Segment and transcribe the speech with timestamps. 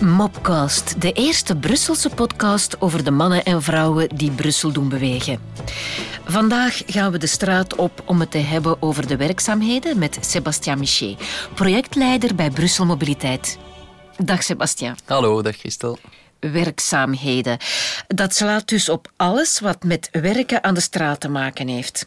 [0.00, 5.40] Mopcast, de eerste Brusselse podcast over de mannen en vrouwen die Brussel doen bewegen.
[6.24, 10.78] Vandaag gaan we de straat op om het te hebben over de werkzaamheden met Sébastien
[10.78, 11.18] Michet,
[11.54, 13.58] projectleider bij Brussel Mobiliteit.
[14.16, 14.96] Dag Sébastien.
[15.04, 15.98] Hallo, dag Christel.
[16.40, 17.58] Werkzaamheden.
[18.06, 22.06] Dat slaat dus op alles wat met werken aan de straat te maken heeft.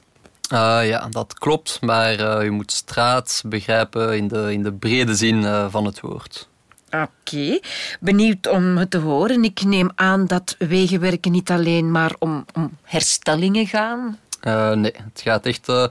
[0.54, 5.16] Uh, ja, dat klopt, maar uh, je moet straat begrijpen in de, in de brede
[5.16, 6.48] zin uh, van het woord.
[6.90, 7.60] Oké,
[8.00, 9.44] benieuwd om het te horen.
[9.44, 14.20] Ik neem aan dat wegenwerken niet alleen maar om, om herstellingen gaan.
[14.44, 15.88] Uh, nee, het gaat echt uh,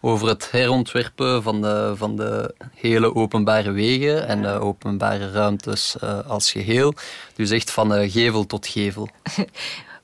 [0.00, 5.96] over het herontwerpen van de, van de hele openbare wegen en uh, openbare ruimtes
[6.26, 6.94] als geheel.
[7.34, 9.02] Dus echt van gevel tot gevel.
[9.32, 9.48] Oké,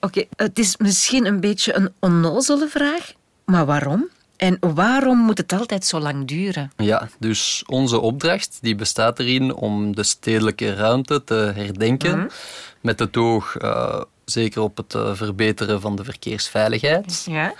[0.00, 3.12] okay, het is misschien een beetje een onnozele vraag,
[3.44, 4.08] maar waarom?
[4.42, 6.72] En waarom moet het altijd zo lang duren?
[6.76, 12.14] Ja, dus onze opdracht die bestaat erin om de stedelijke ruimte te herdenken.
[12.14, 12.30] Mm -hmm.
[12.80, 17.26] Met het oog uh, zeker op het uh, verbeteren van de verkeersveiligheid.
[17.30, 17.54] Ja.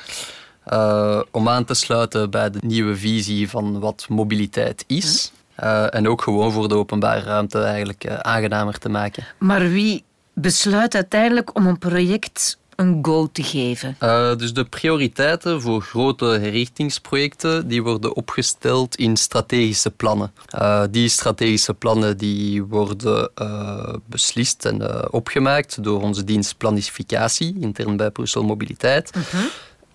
[0.72, 5.32] Uh, om aan te sluiten bij de nieuwe visie van wat mobiliteit is.
[5.56, 5.68] Mm.
[5.84, 9.24] en ook gewoon voor de openbare ruimte eigenlijk aangenamer te maken.
[9.38, 13.96] Maar wie besluit uiteindelijk om een project een go te geven?
[14.02, 20.32] Uh, dus de prioriteiten voor grote herrichtingsprojecten die worden opgesteld in strategische plannen.
[20.54, 27.96] Uh, die strategische plannen die worden uh, beslist en opgemaakt door onze dienst planificatie, intern
[27.96, 29.10] bij Brussel Mobiliteit.
[29.30, 29.40] -huh.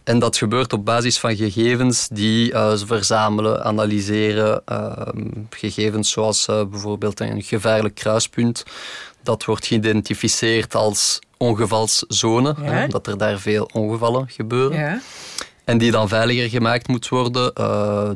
[0.08, 4.62] En dat gebeurt op basis van gegevens die uh, ze verzamelen, analyseren.
[4.72, 4.92] Uh,
[5.50, 8.64] gegevens zoals uh, bijvoorbeeld een gevaarlijk kruispunt.
[9.28, 12.84] Dat wordt geïdentificeerd als ongevalszone, ja.
[12.84, 14.80] omdat er daar veel ongevallen gebeuren.
[14.80, 15.02] Ja.
[15.64, 17.54] En die dan veiliger gemaakt moet worden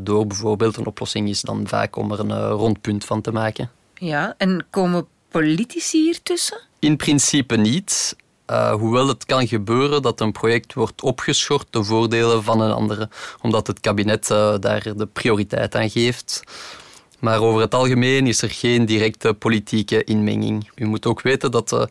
[0.04, 3.72] door bijvoorbeeld een oplossing is dan vaak om er een rondpunt van te maken.
[3.94, 6.60] Ja, en komen politici hier tussen?
[6.80, 8.16] In principe niet.
[8.52, 13.10] Uh, hoewel het kan gebeuren dat een project wordt opgeschort ten voordele van een andere,
[13.42, 14.28] omdat het kabinet
[14.60, 16.44] daar de prioriteit aan geeft.
[17.22, 20.70] Maar over het algemeen is er geen directe politieke inmenging.
[20.76, 21.84] U moet ook weten dat, uh,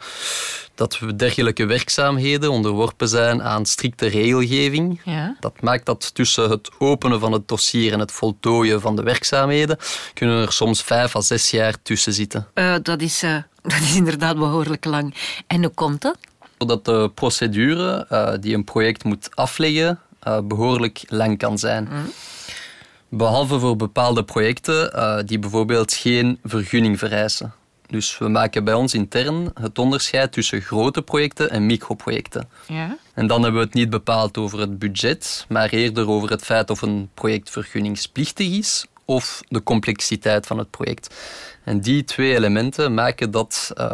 [0.74, 5.00] dat dergelijke werkzaamheden onderworpen zijn aan strikte regelgeving.
[5.04, 5.36] Ja.
[5.40, 9.76] Dat maakt dat tussen het openen van het dossier en het voltooien van de werkzaamheden
[10.14, 12.46] kunnen er soms vijf à zes jaar tussen zitten.
[12.82, 13.20] dat, is,
[13.62, 15.14] dat is inderdaad behoorlijk lang.
[15.46, 16.16] En hoe komt dat?
[16.56, 18.06] dat de procedure
[18.40, 19.98] die een project moet afleggen
[20.42, 21.88] behoorlijk lang kan zijn.
[21.90, 22.12] Mm.
[23.12, 27.53] Behalve voor bepaalde projecten uh, die bijvoorbeeld geen vergunning vereisen.
[27.87, 32.49] Dus we maken bij ons intern het onderscheid tussen grote projecten en microprojecten.
[32.66, 32.97] Ja.
[33.15, 36.70] En dan hebben we het niet bepaald over het budget, maar eerder over het feit
[36.70, 41.15] of een project vergunningsplichtig is of de complexiteit van het project.
[41.65, 43.87] En die twee elementen maken dat uh,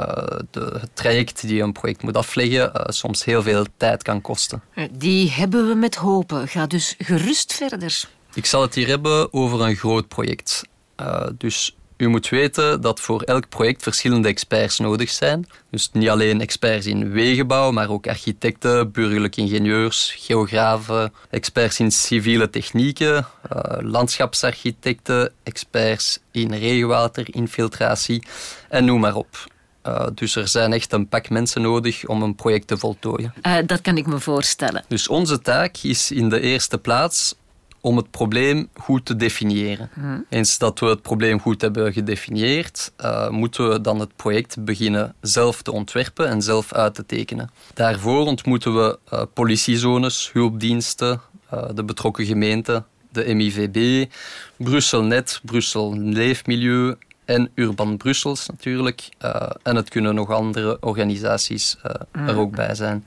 [0.50, 4.62] de, het traject die een project moet afleggen uh, soms heel veel tijd kan kosten.
[4.90, 6.48] Die hebben we met hopen.
[6.48, 8.04] Ga dus gerust verder.
[8.36, 10.62] Ik zal het hier hebben over een groot project.
[11.00, 15.46] Uh, dus u moet weten dat voor elk project verschillende experts nodig zijn.
[15.70, 22.50] Dus niet alleen experts in wegenbouw, maar ook architecten, burgerlijke ingenieurs, geografen, experts in civiele
[22.50, 28.26] technieken, uh, landschapsarchitecten, experts in regenwaterinfiltratie
[28.68, 29.46] en noem maar op.
[29.86, 33.34] Uh, dus er zijn echt een pak mensen nodig om een project te voltooien.
[33.42, 34.84] Uh, dat kan ik me voorstellen.
[34.88, 37.34] Dus onze taak is in de eerste plaats
[37.86, 39.90] om het probleem goed te definiëren.
[39.92, 40.24] Hmm.
[40.28, 45.14] Eens dat we het probleem goed hebben gedefinieerd, uh, moeten we dan het project beginnen
[45.20, 47.50] zelf te ontwerpen en zelf uit te tekenen.
[47.74, 51.20] Daarvoor ontmoeten we uh, politiezones, hulpdiensten,
[51.54, 54.10] uh, de betrokken gemeenten, de MIVB,
[54.56, 56.94] Brussel Net, Brussel Leefmilieu
[57.24, 59.08] en Urban Brussels natuurlijk.
[59.62, 61.76] en het kunnen nog andere organisaties
[62.12, 62.28] Hmm.
[62.28, 63.04] er ook bij zijn.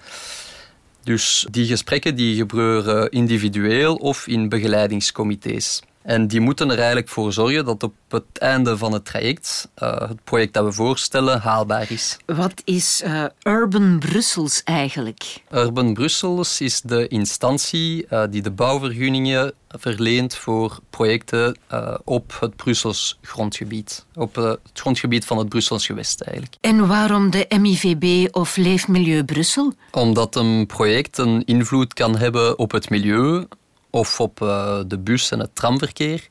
[1.03, 5.81] Dus die gesprekken die gebeuren individueel of in begeleidingscomité's.
[6.01, 9.99] En die moeten er eigenlijk voor zorgen dat op het einde van het traject uh,
[9.99, 12.17] het project dat we voorstellen haalbaar is.
[12.25, 15.41] Wat is uh, Urban Brussels eigenlijk?
[15.51, 21.57] Urban Brussels is de instantie uh, die de bouwvergunningen verleent voor projecten
[22.03, 24.05] op het Brussels grondgebied.
[24.15, 26.55] Op het grondgebied van het Brussels gewest eigenlijk.
[26.61, 29.73] En waarom de MIVB of Leefmilieu Brussel?
[29.91, 33.45] Omdat een project een invloed kan hebben op het milieu
[33.89, 36.27] of op uh, de bus- en het tramverkeer.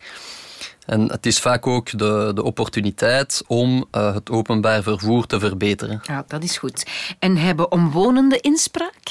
[0.87, 6.01] En het is vaak ook de, de opportuniteit om uh, het openbaar vervoer te verbeteren.
[6.03, 6.87] Ja, dat is goed.
[7.19, 9.03] En hebben omwonenden inspraak?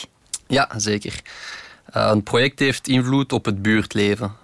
[0.47, 1.21] Ja, zeker.
[1.95, 4.35] Uh, een project heeft invloed op het buurtleven.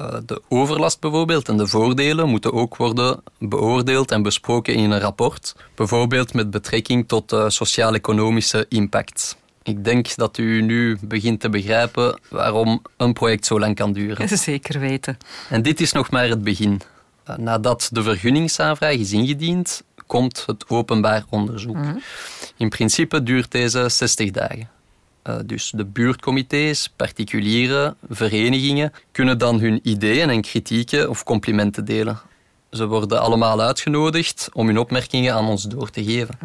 [0.00, 5.00] uh, de overlast bijvoorbeeld en de voordelen moeten ook worden beoordeeld en besproken in een
[5.00, 5.54] rapport.
[5.74, 9.36] Bijvoorbeeld met betrekking tot sociaal-economische impact.
[9.70, 14.38] Ik denk dat u nu begint te begrijpen waarom een project zo lang kan duren.
[14.38, 15.16] Zeker weten.
[15.48, 16.80] En dit is nog maar het begin.
[17.36, 21.76] Nadat de vergunningsaanvraag is ingediend, komt het openbaar onderzoek.
[21.76, 21.96] Mhm.
[22.56, 24.68] In principe duurt deze 60 dagen.
[25.24, 32.20] Uh, dus de buurtcomité's, particuliere verenigingen kunnen dan hun ideeën en kritieken of complimenten delen.
[32.70, 36.38] Ze worden allemaal uitgenodigd om hun opmerkingen aan ons door te geven.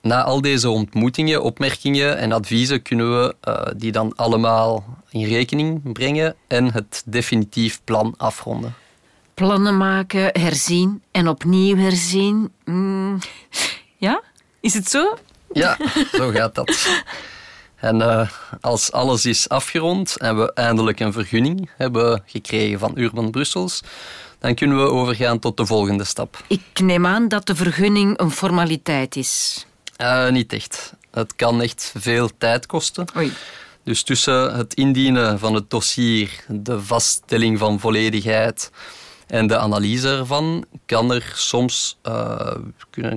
[0.00, 5.92] Na al deze ontmoetingen, opmerkingen en adviezen kunnen we uh, die dan allemaal in rekening
[5.92, 8.74] brengen en het definitief plan afronden
[9.38, 12.52] plannen maken, herzien en opnieuw herzien.
[12.64, 13.18] Mm,
[13.96, 14.22] ja?
[14.60, 15.18] Is het zo?
[15.52, 15.76] Ja,
[16.12, 16.88] zo gaat dat.
[17.76, 18.28] En uh,
[18.60, 23.82] als alles is afgerond en we eindelijk een vergunning hebben gekregen van Urban Brussels,
[24.38, 26.44] dan kunnen we overgaan tot de volgende stap.
[26.46, 29.66] Ik neem aan dat de vergunning een formaliteit is.
[29.98, 30.92] Uh, niet echt.
[31.10, 33.06] Het kan echt veel tijd kosten.
[33.16, 33.32] Oei.
[33.82, 38.70] Dus tussen het indienen van het dossier, de vaststelling van volledigheid,
[39.26, 42.54] en de analyse ervan kan er soms, uh,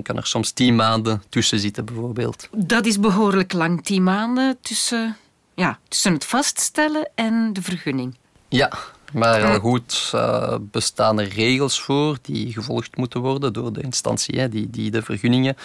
[0.02, 2.48] kan er soms tien maanden tussen zitten, bijvoorbeeld.
[2.56, 5.16] Dat is behoorlijk lang, tien maanden tussen,
[5.54, 8.16] ja, tussen het vaststellen en de vergunning.
[8.48, 8.72] Ja,
[9.12, 14.48] maar goed uh, bestaan er regels voor die gevolgd moeten worden door de instantie hè,
[14.48, 15.56] die, die de vergunningen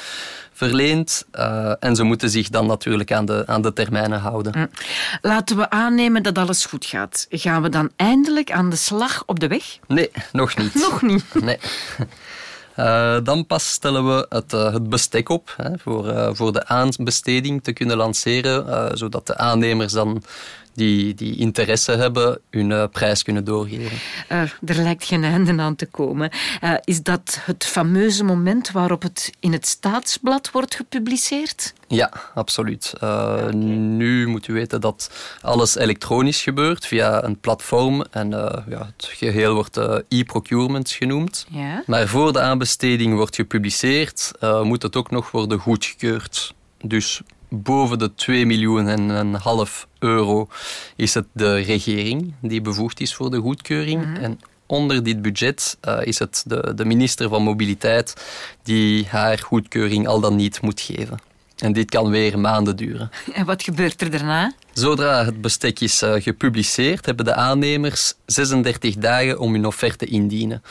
[0.53, 1.25] verleent.
[1.35, 4.69] Uh, en ze moeten zich dan natuurlijk aan de, aan de termijnen houden.
[5.21, 7.25] Laten we aannemen dat alles goed gaat.
[7.29, 9.77] Gaan we dan eindelijk aan de slag op de weg?
[9.87, 10.73] Nee, nog niet.
[10.89, 11.25] nog niet?
[11.41, 11.57] Nee.
[12.79, 16.67] Uh, dan pas stellen we het, uh, het bestek op hè, voor, uh, voor de
[16.67, 20.23] aanbesteding te kunnen lanceren, zodat de aannemers dan
[20.77, 23.97] die, die interesse hebben, hun uh, prijs kunnen doorgeven.
[24.31, 26.31] Uh, er lijkt geen einde aan te komen.
[26.63, 31.73] Uh, is dat het fameuze moment waarop het in het staatsblad wordt gepubliceerd?
[31.87, 32.93] Ja, absoluut.
[32.95, 33.49] Okay.
[33.51, 38.29] Nu moet u weten dat alles elektronisch gebeurt via een platform en
[38.69, 39.77] ja, het geheel wordt
[40.07, 41.45] e-procurement genoemd.
[41.49, 41.83] Ja.
[41.85, 44.31] Maar voor de aanbesteding wordt gepubliceerd,
[44.63, 46.53] moet het ook nog worden goedgekeurd.
[46.81, 50.47] Dus boven de 2 miljoen en een half euro
[50.95, 54.05] is het de regering die bevoegd is voor de goedkeuring.
[54.05, 54.23] Mhm.
[54.23, 58.13] En onder dit budget uh, is het de, de minister van Mobiliteit
[58.63, 61.19] die haar goedkeuring al dan niet moet geven.
[61.57, 63.09] En dit kan weer maanden duren.
[63.33, 64.53] En wat gebeurt er daarna?
[64.73, 70.63] Zodra het bestek is uh, gepubliceerd, hebben de aannemers 36 dagen om hun offerte indienen.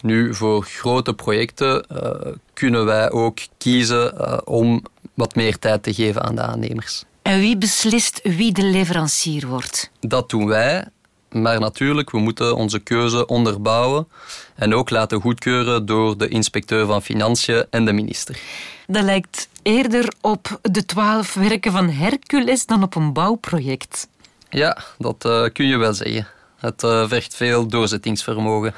[0.00, 4.82] Nu, voor grote projecten uh, kunnen wij ook kiezen uh, om
[5.14, 7.04] wat meer tijd te geven aan de aannemers.
[7.28, 9.90] En wie beslist wie de leverancier wordt?
[10.00, 10.84] Dat doen wij,
[11.30, 14.08] maar natuurlijk, we moeten onze keuze onderbouwen
[14.54, 18.38] en ook laten goedkeuren door de inspecteur van Financiën en de minister.
[18.86, 24.08] Dat lijkt eerder op de twaalf werken van Hercules dan op een bouwproject.
[24.50, 26.26] Ja, dat uh, kun je wel zeggen.
[26.56, 28.74] Het uh, vergt veel doorzettingsvermogen.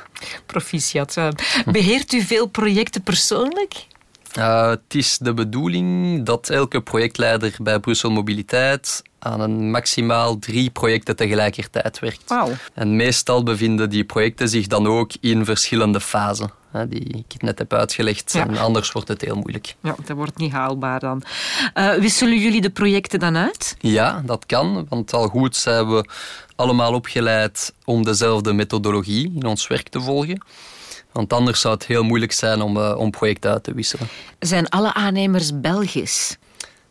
[0.47, 1.19] Proficiat.
[1.65, 3.87] Beheert u veel projecten persoonlijk?
[4.39, 10.71] Uh, het is de bedoeling dat elke projectleider bij Brussel Mobiliteit aan een maximaal drie
[10.71, 12.23] projecten tegelijkertijd werkt.
[12.27, 12.53] Wow.
[12.75, 16.51] En meestal bevinden die projecten zich dan ook in verschillende fasen,
[16.89, 18.35] die ik net heb uitgelegd.
[18.35, 19.75] En anders wordt het heel moeilijk.
[19.83, 21.23] Ja, dat wordt niet haalbaar dan.
[21.75, 23.77] Uh, wisselen jullie de projecten dan uit?
[23.79, 26.05] Ja, dat kan, want al goed zijn we
[26.57, 30.43] allemaal opgeleid om dezelfde methodologie in ons werk te volgen.
[31.13, 34.09] Want anders zou het heel moeilijk zijn om, uh, om projecten uit te wisselen.
[34.39, 36.37] Zijn alle aannemers Belgisch?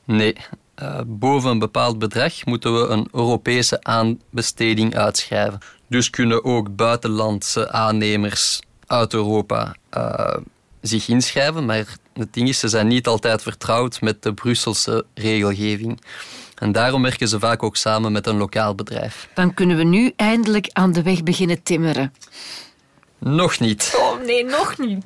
[0.04, 0.36] Nee.
[0.82, 5.60] Uh, boven een bepaald bedrag moeten we een Europese aanbesteding uitschrijven.
[5.88, 10.36] Dus kunnen ook buitenlandse aannemers uit Europa uh,
[10.82, 11.66] zich inschrijven.
[11.66, 16.02] Maar het ding is, ze zijn niet altijd vertrouwd met de Brusselse regelgeving.
[16.56, 19.30] En daarom werken ze vaak ook samen met een lokaal bedrijf.
[19.34, 22.14] Dan kunnen we nu eindelijk aan de weg beginnen timmeren.
[23.20, 23.94] Nog niet.
[23.98, 25.04] Oh nee, nog niet.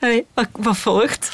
[0.52, 1.30] wat, volgt?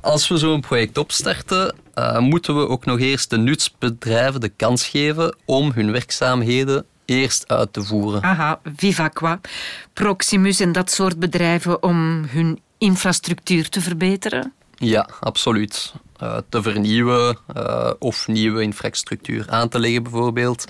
[0.00, 4.86] Als we zo'n project opstarten, uh, moeten we ook nog eerst de nutsbedrijven de kans
[4.86, 8.22] geven om hun werkzaamheden eerst uit te voeren.
[8.22, 9.40] Aha, Vivaqua,
[9.92, 14.52] Proximus en dat soort bedrijven om hun infrastructuur te verbeteren?
[14.76, 15.94] Ja, absoluut.
[16.22, 20.64] Uh, te vernieuwen uh, of nieuwe infrastructuur aan te leggen bijvoorbeeld.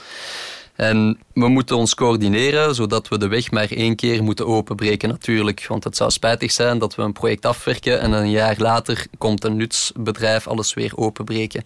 [0.75, 5.67] En we moeten ons coördineren, zodat we de weg maar één keer moeten openbreken natuurlijk.
[5.69, 9.45] Want het zou spijtig zijn dat we een project afwerken en een jaar later komt
[9.45, 11.65] een nutsbedrijf alles weer openbreken.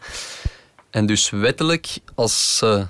[0.91, 2.87] En dus wettelijk, als ze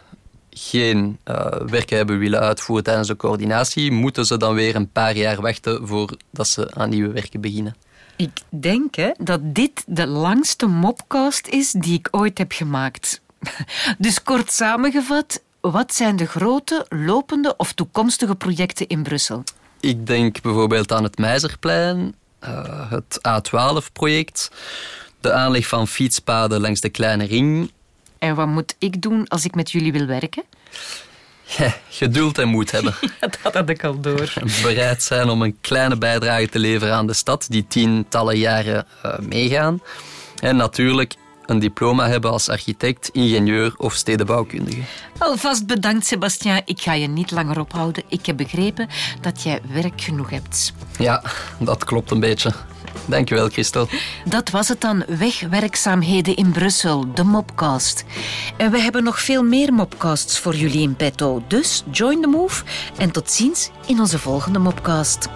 [0.50, 5.16] geen uh, werken hebben willen uitvoeren tijdens de coördinatie, moeten ze dan weer een paar
[5.16, 7.76] jaar wachten voordat ze aan nieuwe werken beginnen.
[8.16, 13.20] Ik denk hè, dat dit de langste mopcast is die ik ooit heb gemaakt.
[13.98, 19.44] Dus kort samengevat, wat zijn de grote, lopende of toekomstige projecten in Brussel?
[19.80, 24.50] Ik denk bijvoorbeeld aan het Meizerplein, uh, het A12-project,
[25.20, 27.70] de aanleg van fietspaden langs de Kleine Ring.
[28.18, 30.44] En wat moet ik doen als ik met jullie wil werken?
[31.56, 32.94] Ja, geduld en moed hebben.
[33.42, 34.32] dat had ik al door.
[34.62, 39.18] Bereid zijn om een kleine bijdrage te leveren aan de stad die tientallen jaren uh,
[39.18, 39.82] meegaan.
[40.40, 41.14] En natuurlijk
[41.48, 44.80] een diploma hebben als architect, ingenieur of stedenbouwkundige.
[45.18, 46.62] Alvast bedankt, Sebastien.
[46.64, 48.02] Ik ga je niet langer ophouden.
[48.08, 48.88] Ik heb begrepen
[49.20, 50.72] dat jij werk genoeg hebt.
[50.98, 51.22] Ja,
[51.58, 52.52] dat klopt een beetje.
[53.06, 53.88] Dankjewel, Christel.
[54.24, 55.04] Dat was het dan.
[55.08, 58.04] Wegwerkzaamheden in Brussel, de Mopcast.
[58.56, 61.42] En we hebben nog veel meer Mopcasts voor jullie in petto.
[61.46, 62.64] Dus join the move
[62.96, 65.28] en tot ziens in onze volgende Mopcast.